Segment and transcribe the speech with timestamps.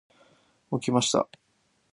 [0.79, 1.29] 起きました。